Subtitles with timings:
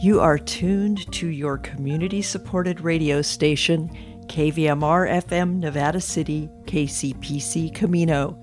[0.00, 3.90] You are tuned to your community supported radio station,
[4.28, 8.40] KVMR FM Nevada City, KCPC Camino.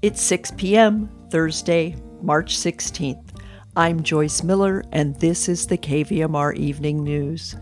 [0.00, 3.38] It's 6 p.m., Thursday, March 16th.
[3.76, 7.54] I'm Joyce Miller, and this is the KVMR Evening News.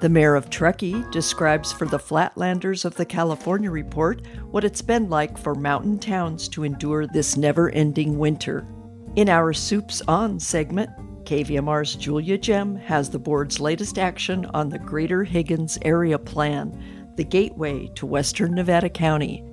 [0.00, 5.10] The mayor of Truckee describes for the Flatlanders of the California Report what it's been
[5.10, 8.66] like for mountain towns to endure this never ending winter.
[9.14, 10.88] In our Supes On segment,
[11.24, 17.24] KVMR's Julia Ggem has the board's latest action on the Greater Higgins Area Plan, the
[17.24, 19.44] gateway to Western Nevada County.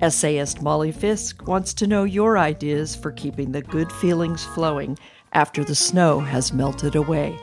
[0.00, 4.96] Essayist Molly Fisk wants to know your ideas for keeping the good feelings flowing
[5.32, 7.38] after the snow has melted away.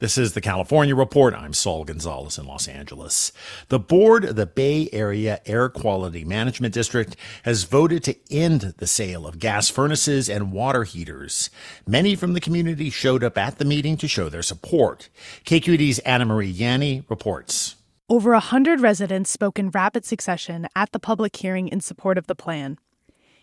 [0.00, 1.34] This is the California Report.
[1.34, 3.32] I'm Saul Gonzalez in Los Angeles.
[3.68, 8.86] The board of the Bay Area Air Quality Management District has voted to end the
[8.86, 11.50] sale of gas furnaces and water heaters.
[11.86, 15.10] Many from the community showed up at the meeting to show their support.
[15.44, 17.76] KQED's Anna Marie Yanni reports.
[18.08, 22.26] Over a hundred residents spoke in rapid succession at the public hearing in support of
[22.26, 22.78] the plan.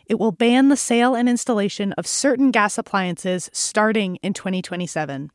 [0.08, 5.30] It will ban the sale and installation of certain gas appliances starting in 2027.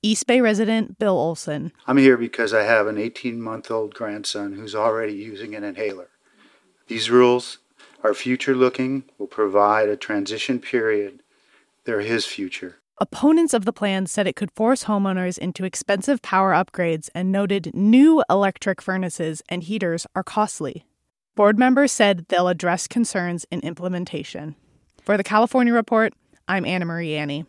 [0.00, 1.72] East Bay resident Bill Olson.
[1.88, 6.10] I'm here because I have an 18 month old grandson who's already using an inhaler.
[6.86, 7.58] These rules
[8.04, 11.22] are future looking, will provide a transition period.
[11.84, 12.76] They're his future.
[13.00, 17.72] Opponents of the plan said it could force homeowners into expensive power upgrades and noted
[17.74, 20.84] new electric furnaces and heaters are costly.
[21.34, 24.54] Board members said they'll address concerns in implementation.
[25.02, 26.12] For the California Report,
[26.46, 27.46] I'm Anna Marie Annie.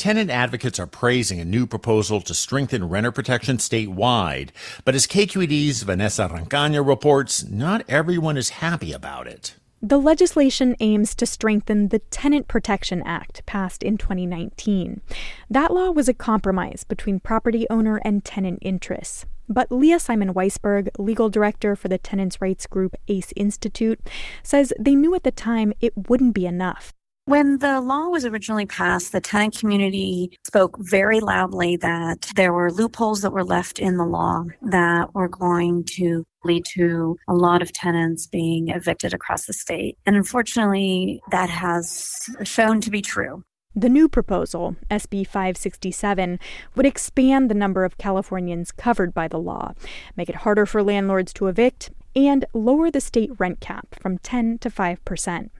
[0.00, 4.48] Tenant advocates are praising a new proposal to strengthen renter protection statewide,
[4.86, 9.56] but as KQED's Vanessa Rancaño reports, not everyone is happy about it.
[9.82, 15.02] The legislation aims to strengthen the Tenant Protection Act passed in 2019.
[15.50, 19.26] That law was a compromise between property owner and tenant interests.
[19.50, 24.00] But Leah Simon Weisberg, legal director for the tenants' rights group ACCE Institute,
[24.42, 26.94] says they knew at the time it wouldn't be enough.
[27.30, 32.72] When the law was originally passed, the tenant community spoke very loudly that there were
[32.72, 37.62] loopholes that were left in the law that were going to lead to a lot
[37.62, 39.96] of tenants being evicted across the state.
[40.06, 43.44] And unfortunately, that has shown to be true.
[43.76, 46.40] The new proposal, SB 567,
[46.74, 49.74] would expand the number of Californians covered by the law,
[50.16, 54.58] make it harder for landlords to evict, and lower the state rent cap from 10
[54.58, 55.52] to 5 percent.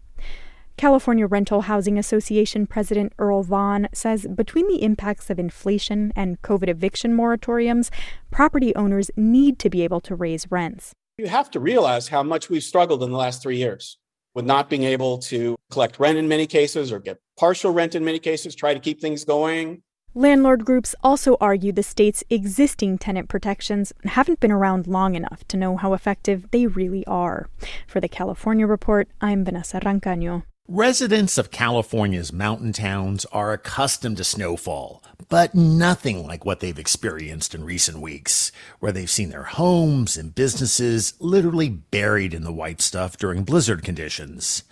[0.77, 6.69] California Rental Housing Association President Earl Vaughn says between the impacts of inflation and COVID
[6.69, 7.91] eviction moratoriums,
[8.31, 10.93] property owners need to be able to raise rents.
[11.19, 13.99] You have to realize how much we've struggled in the last three years
[14.35, 18.05] with not being able to collect rent in many cases or get partial rent in
[18.05, 19.83] many cases, try to keep things going.
[20.15, 25.57] Landlord groups also argue the state's existing tenant protections haven't been around long enough to
[25.57, 27.49] know how effective they really are.
[27.87, 30.43] For the California Report, I'm Vanessa Rancaño.
[30.73, 37.57] Residents of California's mountain towns are accustomed to snowfall, but nothing like what they've experienced
[37.57, 42.81] in recent weeks, where they've seen their homes and businesses literally buried in the white
[42.81, 44.63] stuff during blizzard conditions.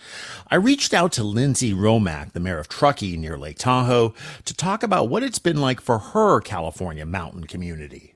[0.49, 4.15] I reached out to Lindsay Romack, the mayor of Truckee near Lake Tahoe,
[4.45, 8.15] to talk about what it's been like for her California mountain community.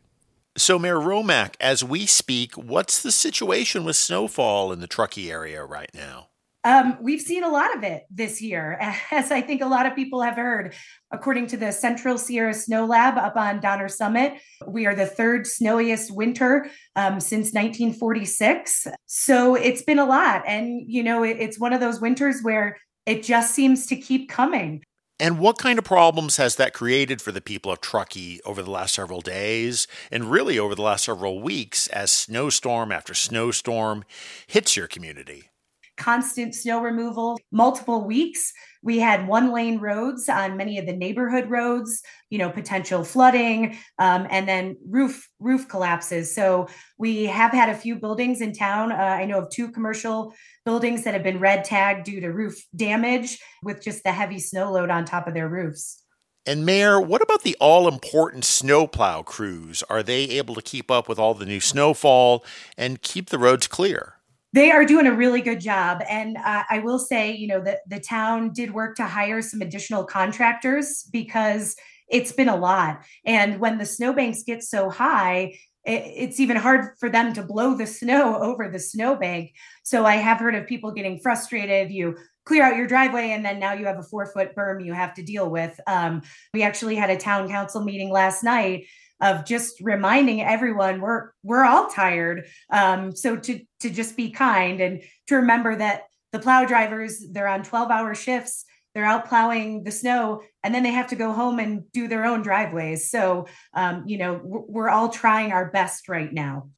[0.56, 5.64] So, Mayor Romack, as we speak, what's the situation with snowfall in the Truckee area
[5.64, 6.28] right now?
[6.64, 8.78] Um, we've seen a lot of it this year,
[9.10, 10.74] as I think a lot of people have heard.
[11.10, 14.34] According to the Central Sierra Snow Lab up on Donner Summit,
[14.66, 18.86] we are the third snowiest winter um, since 1946.
[19.06, 20.42] So it's been a lot.
[20.46, 24.30] And, you know, it, it's one of those winters where it just seems to keep
[24.30, 24.82] coming.
[25.20, 28.70] And what kind of problems has that created for the people of Truckee over the
[28.70, 34.04] last several days and really over the last several weeks as snowstorm after snowstorm
[34.48, 35.51] hits your community?
[35.96, 38.52] Constant snow removal, multiple weeks.
[38.82, 43.78] We had one lane roads on many of the neighborhood roads, you know, potential flooding,
[43.98, 46.34] um, and then roof roof collapses.
[46.34, 46.68] So
[46.98, 48.90] we have had a few buildings in town.
[48.90, 50.34] Uh, I know of two commercial
[50.64, 54.72] buildings that have been red tagged due to roof damage with just the heavy snow
[54.72, 56.02] load on top of their roofs.
[56.44, 59.84] And Mayor, what about the all important snowplow crews?
[59.88, 62.44] Are they able to keep up with all the new snowfall
[62.76, 64.16] and keep the roads clear?
[64.52, 67.80] They are doing a really good job and uh, i will say you know that
[67.88, 71.76] the town did work to hire some additional contractors because
[72.08, 75.52] it's been a lot and when the snowbanks get so high
[75.84, 79.52] it's even hard for them to blow the snow over the snowbank.
[79.82, 81.90] So I have heard of people getting frustrated.
[81.90, 84.92] You clear out your driveway and then now you have a four foot berm you
[84.92, 85.78] have to deal with.
[85.86, 86.22] Um,
[86.52, 88.86] we actually had a town council meeting last night
[89.22, 92.46] of just reminding everyone we're we're all tired.
[92.70, 96.02] Um, so to to just be kind and to remember that
[96.32, 98.64] the plow drivers they're on 12 hour shifts
[98.94, 102.24] they're out plowing the snow and then they have to go home and do their
[102.24, 106.68] own driveways so um, you know we're all trying our best right now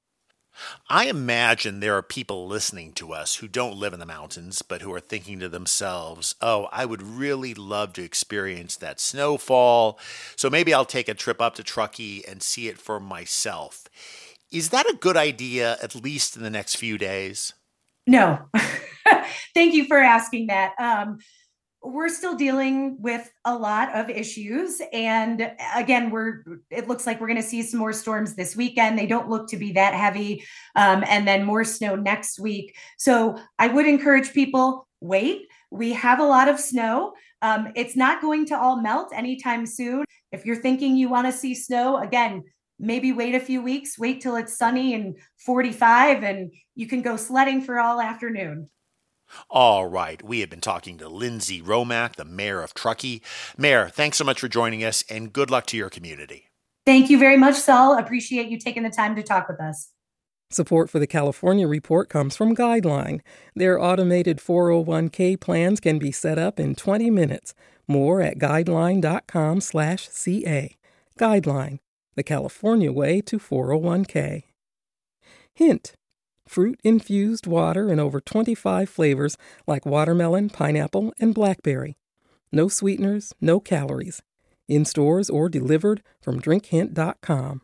[0.89, 4.83] I imagine there are people listening to us who don't live in the mountains, but
[4.83, 9.99] who are thinking to themselves, oh, I would really love to experience that snowfall.
[10.37, 13.85] So maybe I'll take a trip up to Truckee and see it for myself.
[14.51, 17.55] Is that a good idea, at least in the next few days?
[18.07, 18.39] No.
[19.55, 20.75] Thank you for asking that.
[20.79, 21.19] Um,
[21.85, 24.81] we're still dealing with a lot of issues.
[24.93, 28.99] And again we're it looks like we're going to see some more storms this weekend.
[28.99, 30.45] They don't look to be that heavy
[30.75, 32.77] um, and then more snow next week.
[32.99, 35.47] So i would encourage people wait.
[35.71, 37.13] We have a lot of snow.
[37.43, 40.05] Um, it's not going to all melt anytime soon.
[40.33, 42.45] If you're thinking you want to see snow again
[42.81, 47.17] maybe wait a few weeks wait till it's sunny and 45 and you can go
[47.17, 48.69] sledding for all afternoon
[49.51, 53.23] all right, we have been talking to Lindsay Romack, the mayor of Truckee.
[53.57, 56.51] Mayor, thanks so much for joining us and good luck to your community.
[56.87, 57.99] Thank you very much, Saul.
[57.99, 59.91] Appreciate you taking the time to talk with us.
[60.51, 63.21] Support for the California report comes from Guideline.
[63.57, 67.55] Their automated 401k plans can be set up in 20 minutes.
[67.89, 70.77] More at guideline.com/ca.
[71.19, 71.79] Guideline,
[72.15, 74.45] the California way to 401k.
[75.55, 75.95] Hint
[76.47, 79.37] fruit infused water in over 25 flavors
[79.67, 81.97] like watermelon, pineapple, and blackberry.
[82.53, 84.23] No sweeteners, no calories.
[84.69, 87.63] In stores or delivered from drinkhint.com.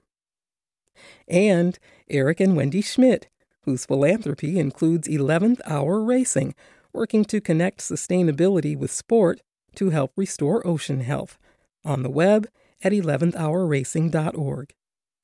[1.29, 1.79] And
[2.11, 3.29] Eric and Wendy Schmidt,
[3.62, 6.55] whose philanthropy includes 11th Hour Racing,
[6.93, 9.41] working to connect sustainability with sport
[9.76, 11.38] to help restore ocean health.
[11.85, 12.49] On the web
[12.83, 14.75] at 11thhourracing.org.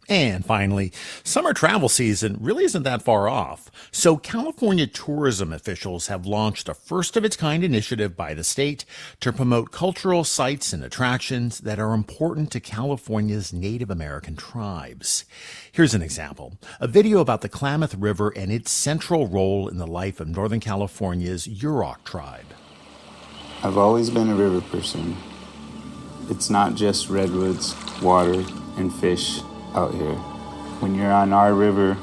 [0.08, 0.92] And finally,
[1.24, 3.70] summer travel season really isn't that far off.
[3.90, 8.84] So California tourism officials have launched a first of its kind initiative by the state
[9.18, 15.24] to promote cultural sites and attractions that are important to California's Native American tribes.
[15.72, 16.56] Here's an example.
[16.78, 20.60] A video about the Klamath River and its central role in the life of Northern
[20.60, 22.46] California's Yurok tribe.
[23.64, 25.16] I've always been a river person.
[26.28, 28.44] It's not just redwoods, water,
[28.76, 29.40] and fish
[29.76, 30.14] out here.
[30.80, 31.96] When you're on our river,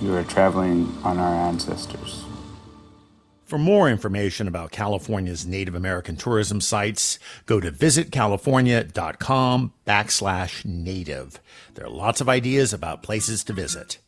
[0.00, 2.24] you are traveling on our ancestors.
[3.44, 11.40] For more information about California's Native American tourism sites, go to visitcalifornia.com backslash native.
[11.74, 14.00] There are lots of ideas about places to visit.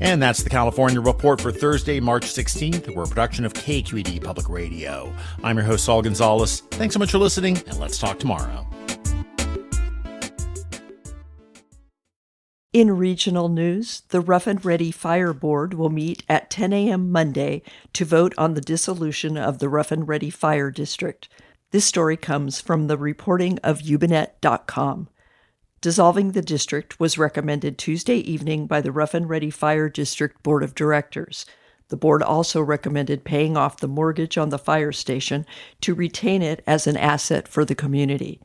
[0.00, 2.94] And that's the California Report for Thursday, March 16th.
[2.94, 5.12] We're a production of KQED Public Radio.
[5.42, 6.60] I'm your host, Saul Gonzalez.
[6.70, 8.66] Thanks so much for listening, and let's talk tomorrow.
[12.72, 17.10] In regional news, the Rough and Ready Fire Board will meet at 10 a.m.
[17.10, 17.62] Monday
[17.94, 21.28] to vote on the dissolution of the Rough and Ready Fire District.
[21.70, 25.08] This story comes from the reporting of YubaNet.com.
[25.80, 30.64] Dissolving the district was recommended Tuesday evening by the Rough and Ready Fire District Board
[30.64, 31.46] of Directors.
[31.86, 35.46] The board also recommended paying off the mortgage on the fire station
[35.82, 38.40] to retain it as an asset for the community.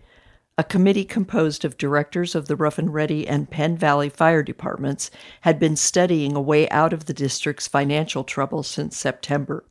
[0.60, 5.10] A committee composed of directors of the Rough and Ready and Penn Valley Fire Departments
[5.42, 9.66] had been studying a way out of the district's financial trouble since September.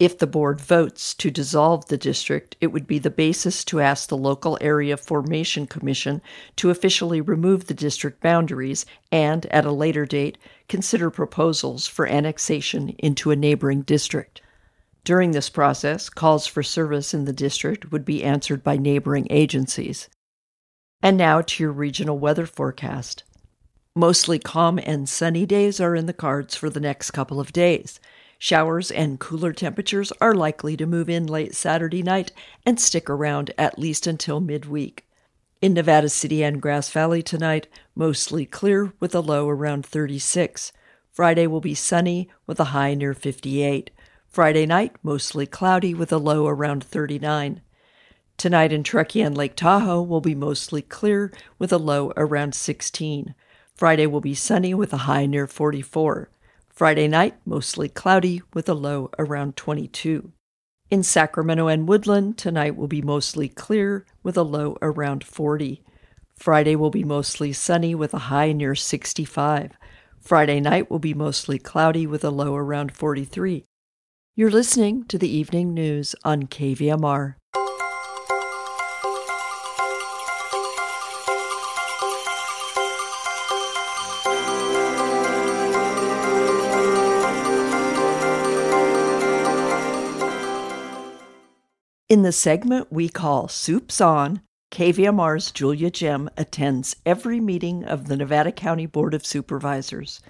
[0.00, 4.08] If the board votes to dissolve the district, it would be the basis to ask
[4.08, 6.20] the local area formation commission
[6.56, 10.36] to officially remove the district boundaries and, at a later date,
[10.68, 14.42] consider proposals for annexation into a neighboring district.
[15.04, 20.08] During this process, calls for service in the district would be answered by neighboring agencies.
[21.02, 23.22] And now to your regional weather forecast.
[23.94, 28.00] Mostly calm and sunny days are in the cards for the next couple of days.
[28.44, 32.30] Showers and cooler temperatures are likely to move in late Saturday night
[32.66, 35.06] and stick around at least until midweek.
[35.62, 40.72] In Nevada City and Grass Valley tonight, mostly clear with a low around 36.
[41.10, 43.90] Friday will be sunny with a high near 58.
[44.28, 47.62] Friday night, mostly cloudy with a low around 39.
[48.36, 53.34] Tonight in Truckee and Lake Tahoe will be mostly clear with a low around 16.
[53.74, 56.28] Friday will be sunny with a high near 44.
[56.74, 60.32] Friday night, mostly cloudy with a low around 22.
[60.90, 65.84] In Sacramento and Woodland, tonight will be mostly clear with a low around 40.
[66.36, 69.70] Friday will be mostly sunny with a high near 65.
[70.20, 73.64] Friday night will be mostly cloudy with a low around 43.
[74.34, 77.36] You're listening to the evening news on KVMR.
[92.14, 94.40] In the segment we call Supes On,
[94.70, 100.20] KVMR's Julia Ggem attends every meeting of the Nevada County Board of Supervisors.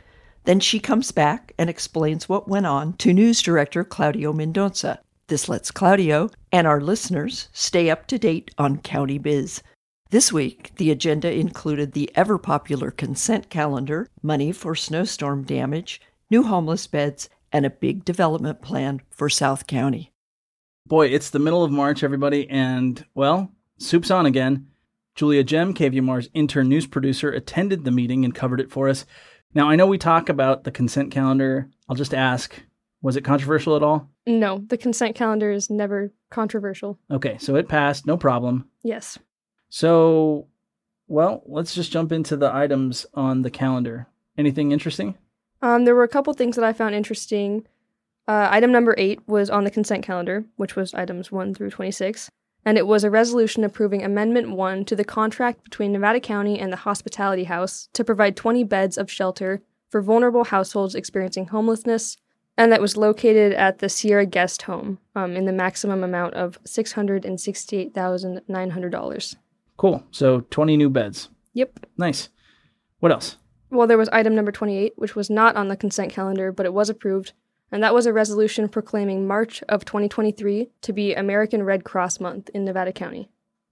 [0.44, 5.00] Then she comes back and explains what went on to News Director Claudio Mendoza.
[5.26, 9.62] This lets Claudio and our listeners stay up to date on county biz.
[10.08, 16.00] This week, the agenda included the ever popular consent calendar, money for snowstorm damage,
[16.30, 20.13] new homeless beds, and a big development plan for South County.
[20.86, 24.66] Boy, it's the middle of March, everybody, and, well, soup's on again.
[25.14, 29.06] Julia Ggem, KVMR's intern news producer, attended the meeting and covered it for us.
[29.54, 31.70] Now, I know we talk about the consent calendar.
[31.88, 32.62] I'll just ask
[33.00, 34.10] was it controversial at all?
[34.26, 36.98] No, the consent calendar is never controversial.
[37.10, 38.68] Okay, so it passed, no problem.
[38.82, 39.18] Yes.
[39.70, 40.48] So,
[41.06, 44.06] well, let's just jump into the items on the calendar.
[44.36, 45.16] Anything interesting?
[45.62, 47.66] Um, there were a couple things that I found interesting.
[48.26, 52.30] Uh, item number eight was on the consent calendar, which was items 1 through 26,
[52.64, 56.72] and it was a resolution approving Amendment 1 to the contract between Nevada County and
[56.72, 62.16] the Hospitality House to provide 20 beds of shelter for vulnerable households experiencing homelessness,
[62.56, 66.58] and that was located at the Sierra Guest Home um, in the maximum amount of
[66.64, 69.36] $668,900.
[69.76, 70.04] Cool.
[70.10, 71.28] So 20 new beds.
[71.52, 71.86] Yep.
[71.98, 72.30] Nice.
[73.00, 73.36] What else?
[73.70, 76.72] Well, there was item number 28, which was not on the consent calendar, but it
[76.72, 77.34] was approved
[77.74, 82.48] and that was a resolution proclaiming March of 2023 to be American Red Cross Month
[82.54, 83.28] in Nevada County.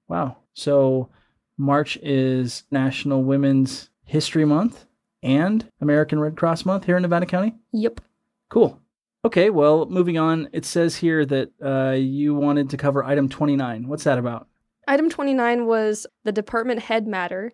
[0.08, 0.38] Wow.
[0.54, 1.08] So
[1.56, 4.86] March is National Women's History Month
[5.22, 7.54] and American Red Cross Month here in Nevada County?
[7.70, 8.00] Yep.
[8.48, 8.80] Cool.
[9.24, 13.86] Okay, well, moving on, it says here that uh, you wanted to cover item 29.
[13.86, 14.48] What's that about?
[14.88, 17.52] Item 29 was the department head matter,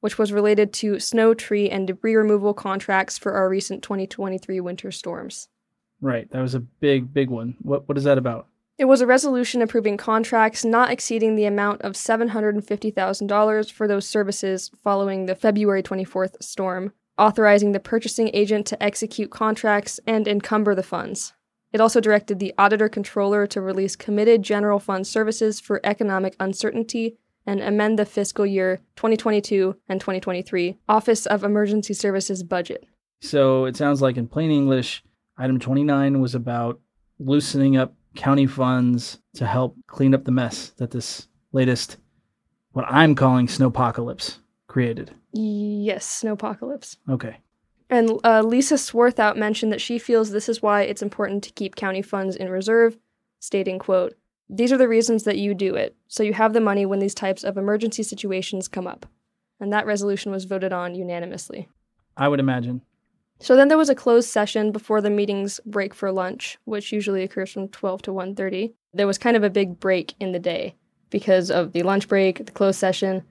[0.00, 4.92] which was related to snow, tree, and debris removal contracts for our recent 2023 winter
[4.92, 5.48] storms.
[6.00, 6.30] Right.
[6.30, 7.56] That was a big, big one.
[7.60, 8.48] What what is that about?
[8.78, 14.70] It was a resolution approving contracts not exceeding the amount of $750,000 for those services
[14.84, 20.82] following the February 24th storm, authorizing the purchasing agent to execute contracts and encumber the
[20.82, 21.32] funds.
[21.72, 27.16] It also directed the auditor controller to release committed general fund services for economic uncertainty
[27.46, 32.86] and amend the fiscal year 2022 and 2023 Office of Emergency Services budget.
[33.22, 35.02] So it sounds like in plain English,
[35.38, 36.80] Item 29 was about
[37.18, 41.98] loosening up county funds to help clean up the mess that this latest,
[42.72, 45.12] what I'm calling snowpocalypse, created.
[45.32, 46.96] Yes, snowpocalypse.
[47.08, 47.38] Okay.
[47.88, 51.76] And uh, Lisa Swarthout mentioned that she feels this is why it's important to keep
[51.76, 52.98] county funds in reserve,
[53.38, 54.14] stating, quote,
[54.48, 57.14] these are the reasons that you do it, so you have the money when these
[57.14, 59.06] types of emergency situations come up.
[59.60, 61.68] And that resolution was voted on unanimously.
[62.16, 62.82] I would imagine.
[63.38, 67.22] So then there was a closed session before the meetings break for lunch, which usually
[67.22, 68.72] occurs from 12 to 1:30.
[68.94, 70.74] There was kind of a big break in the day
[71.10, 73.24] because of the lunch break, the closed session.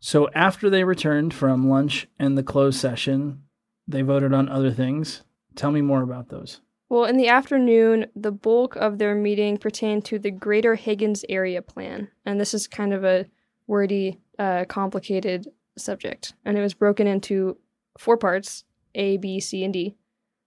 [0.00, 3.42] So after they returned from lunch and the closed session,
[3.86, 5.22] they voted on other things.
[5.56, 6.60] Tell me more about those.
[6.88, 11.60] Well, in the afternoon, the bulk of their meeting pertained to the Greater Higgins Area
[11.60, 13.26] Plan, and this is kind of a
[13.66, 17.58] wordy, uh, complicated subject, and it was broken into
[17.98, 18.64] four parts
[18.94, 19.96] a, B, C, and D.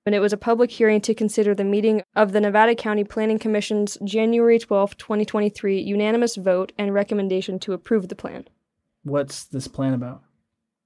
[0.06, 3.38] And it was a public hearing to consider the meeting of the Nevada County Planning
[3.38, 8.48] Commission's January 12, 2023 unanimous vote and recommendation to approve the plan.
[9.04, 10.24] What's this plan about?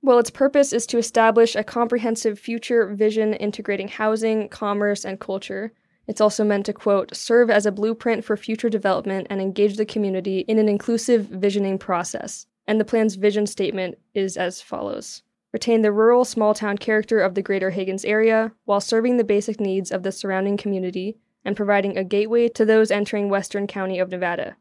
[0.01, 5.71] Well, its purpose is to establish a comprehensive future vision integrating housing, commerce, and culture.
[6.07, 9.85] It's also meant to, quote, serve as a blueprint for future development and engage the
[9.85, 12.45] community in an inclusive visioning process.
[12.67, 15.23] And the plan's vision statement is as follows
[15.55, 19.57] retain the rural small town character of the greater Higgins area while serving the basic
[19.57, 24.09] needs of the surrounding community and providing a gateway to those entering Western County of
[24.09, 24.57] Nevada.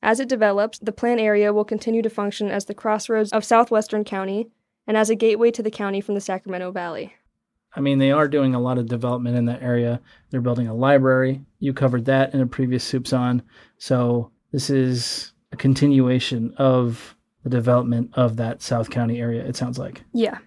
[0.00, 4.02] As it develops, the plan area will continue to function as the crossroads of southwestern
[4.02, 4.48] county
[4.86, 7.12] and as a gateway to the county from the Sacramento Valley.
[7.76, 10.00] I mean, they are doing a lot of development in that area.
[10.30, 11.44] They're building a library.
[11.58, 13.42] You covered that in a previous Supes On.
[13.76, 19.78] So this is a continuation of the development of that South County area, it sounds
[19.78, 20.02] like.
[20.12, 20.38] Yeah.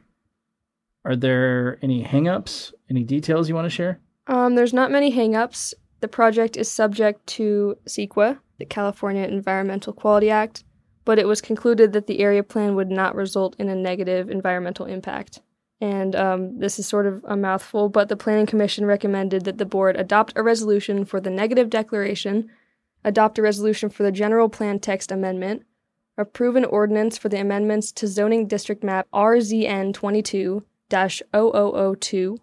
[1.05, 3.99] Are there any hangups, any details you want to share?
[4.27, 5.73] Um, there's not many hangups.
[5.99, 10.63] The project is subject to CEQA, the California Environmental Quality Act,
[11.05, 14.85] but it was concluded that the area plan would not result in a negative environmental
[14.85, 15.41] impact.
[15.81, 19.65] And um, this is sort of a mouthful, but the Planning Commission recommended that the
[19.65, 22.49] board adopt a resolution for the negative declaration,
[23.03, 25.63] adopt a resolution for the general plan text amendment,
[26.17, 32.37] approve an ordinance for the amendments to zoning district map RZN 22 0002,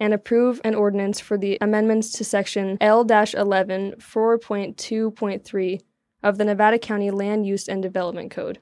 [0.00, 5.80] and approve an ordinance for the amendments to section L 11 4.2.3
[6.22, 8.58] of the Nevada County Land Use and Development Code.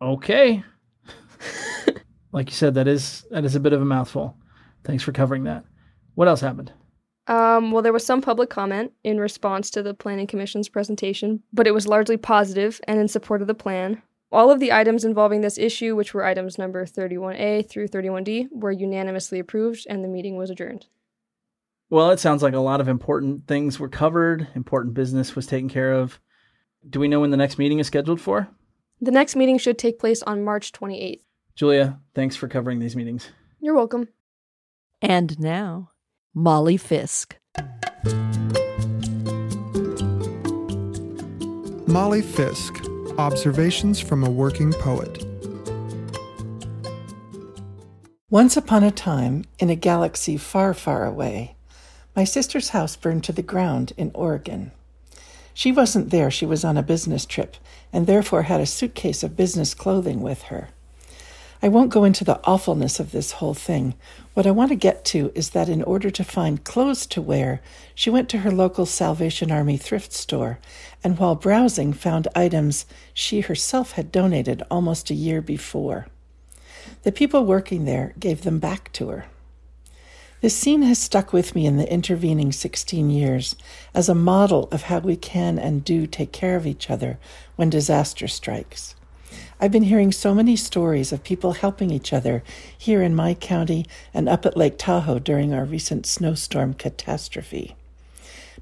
[0.00, 0.62] Okay.
[2.32, 4.36] like you said, that is that is a bit of a mouthful.
[4.84, 5.64] Thanks for covering that.
[6.14, 6.72] What else happened?
[7.28, 11.66] Um, well, there was some public comment in response to the Planning Commission's presentation, but
[11.66, 14.02] it was largely positive and in support of the plan.
[14.30, 18.72] All of the items involving this issue, which were items number 31A through 31D, were
[18.72, 20.86] unanimously approved and the meeting was adjourned.
[21.88, 25.68] Well, it sounds like a lot of important things were covered, important business was taken
[25.68, 26.20] care of.
[26.88, 28.48] Do we know when the next meeting is scheduled for?
[29.00, 31.20] The next meeting should take place on March 28th.
[31.54, 33.30] Julia, thanks for covering these meetings.
[33.60, 34.08] You're welcome.
[35.00, 35.90] And now,
[36.38, 37.38] Molly Fisk.
[41.86, 42.74] Molly Fisk
[43.16, 45.24] Observations from a Working Poet.
[48.28, 51.56] Once upon a time, in a galaxy far, far away,
[52.14, 54.72] my sister's house burned to the ground in Oregon.
[55.54, 57.56] She wasn't there, she was on a business trip,
[57.94, 60.68] and therefore had a suitcase of business clothing with her.
[61.66, 63.94] I won't go into the awfulness of this whole thing.
[64.34, 67.60] What I want to get to is that in order to find clothes to wear,
[67.92, 70.60] she went to her local Salvation Army thrift store,
[71.02, 76.06] and while browsing, found items she herself had donated almost a year before.
[77.02, 79.24] The people working there gave them back to her.
[80.42, 83.56] This scene has stuck with me in the intervening 16 years
[83.92, 87.18] as a model of how we can and do take care of each other
[87.56, 88.94] when disaster strikes.
[89.60, 92.42] I've been hearing so many stories of people helping each other
[92.76, 97.74] here in my county and up at Lake Tahoe during our recent snowstorm catastrophe.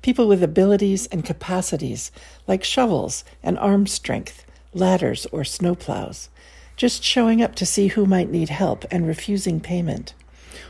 [0.03, 2.13] People with abilities and capacities
[2.47, 6.29] like shovels and arm strength, ladders, or snowplows,
[6.77, 10.15] just showing up to see who might need help and refusing payment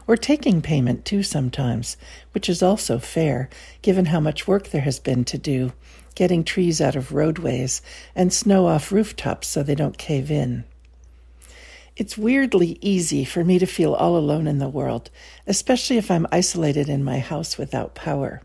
[0.06, 1.96] or taking payment too sometimes,
[2.32, 3.48] which is also fair
[3.82, 5.72] given how much work there has been to do
[6.14, 7.82] getting trees out of roadways
[8.14, 10.64] and snow off rooftops so they don't cave in.
[11.96, 15.10] It's weirdly easy for me to feel all alone in the world,
[15.46, 18.42] especially if I'm isolated in my house without power.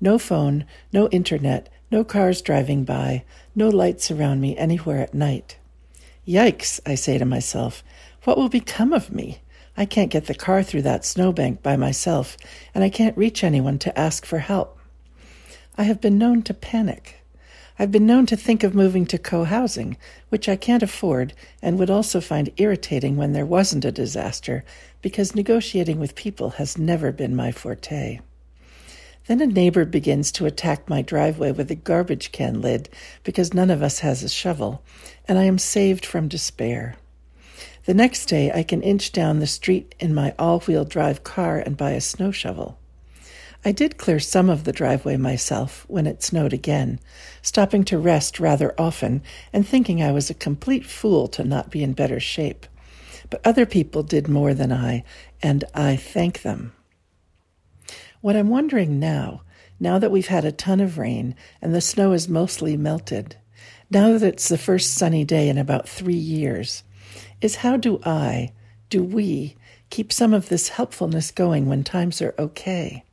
[0.00, 5.56] No phone, no internet, no cars driving by, no lights around me anywhere at night.
[6.26, 7.82] Yikes, I say to myself,
[8.24, 9.40] what will become of me?
[9.76, 12.36] I can't get the car through that snowbank by myself,
[12.74, 14.73] and I can't reach anyone to ask for help.
[15.76, 17.24] I have been known to panic.
[17.78, 19.96] I've been known to think of moving to co housing,
[20.28, 24.64] which I can't afford and would also find irritating when there wasn't a disaster,
[25.02, 28.20] because negotiating with people has never been my forte.
[29.26, 32.88] Then a neighbor begins to attack my driveway with a garbage can lid
[33.24, 34.80] because none of us has a shovel,
[35.26, 36.94] and I am saved from despair.
[37.86, 41.58] The next day, I can inch down the street in my all wheel drive car
[41.58, 42.78] and buy a snow shovel.
[43.66, 47.00] I did clear some of the driveway myself when it snowed again,
[47.40, 49.22] stopping to rest rather often
[49.54, 52.66] and thinking I was a complete fool to not be in better shape.
[53.30, 55.02] But other people did more than I,
[55.42, 56.72] and I thank them.
[58.20, 59.42] What I'm wondering now,
[59.80, 63.36] now that we've had a ton of rain and the snow is mostly melted,
[63.90, 66.82] now that it's the first sunny day in about three years,
[67.40, 68.52] is how do I,
[68.90, 69.56] do we,
[69.88, 73.03] keep some of this helpfulness going when times are okay?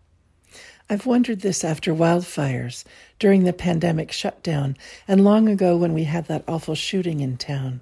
[0.91, 2.84] I've wondered this after wildfires,
[3.17, 4.75] during the pandemic shutdown,
[5.08, 7.80] and long ago when we had that awful shooting in town.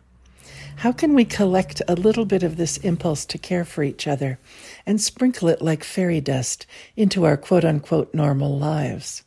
[0.75, 4.37] How can we collect a little bit of this impulse to care for each other
[4.85, 9.23] and sprinkle it like fairy dust into our quote unquote normal lives?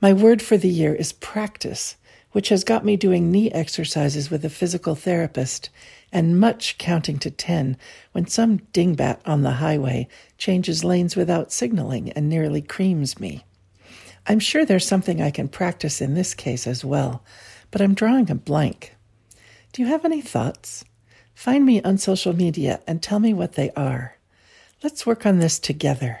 [0.00, 1.96] My word for the year is practice,
[2.32, 5.68] which has got me doing knee exercises with a physical therapist
[6.14, 7.76] and much counting to 10
[8.12, 13.44] when some dingbat on the highway changes lanes without signaling and nearly creams me.
[14.26, 17.24] I'm sure there's something I can practice in this case as well,
[17.72, 18.94] but I'm drawing a blank.
[19.72, 20.84] Do you have any thoughts?
[21.34, 24.16] Find me on social media and tell me what they are.
[24.84, 26.20] Let's work on this together.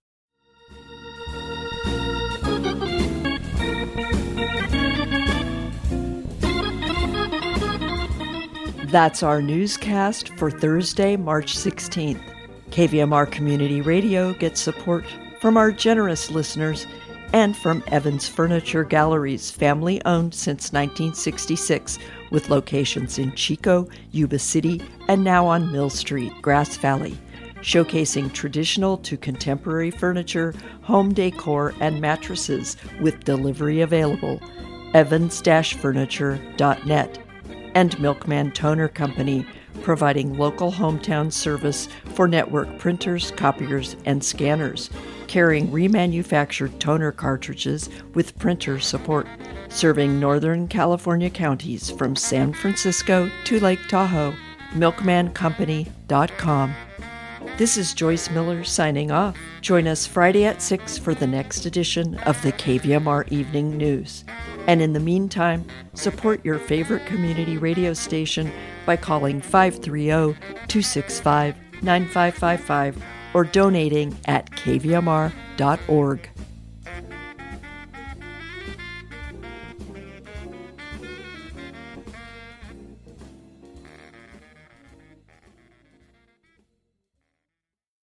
[8.91, 12.21] That's our newscast for Thursday, March 16th.
[12.71, 15.05] KVMR Community Radio gets support
[15.39, 16.85] from our generous listeners
[17.31, 21.99] and from Evans Furniture Galleries, family owned since 1966,
[22.31, 27.17] with locations in Chico, Yuba City, and now on Mill Street, Grass Valley,
[27.61, 34.41] showcasing traditional to contemporary furniture, home decor, and mattresses with delivery available.
[34.93, 37.20] evans-furniture.net
[37.75, 39.45] and Milkman Toner Company,
[39.81, 44.89] providing local hometown service for network printers, copiers, and scanners,
[45.27, 49.27] carrying remanufactured toner cartridges with printer support,
[49.69, 54.33] serving Northern California counties from San Francisco to Lake Tahoe.
[54.73, 56.75] MilkmanCompany.com.
[57.57, 59.37] This is Joyce Miller signing off.
[59.61, 64.23] Join us Friday at 6 for the next edition of the KVMR Evening News.
[64.67, 68.51] And in the meantime, support your favorite community radio station
[68.85, 70.07] by calling 530
[70.67, 76.30] 265 9555 or donating at kvmr.org.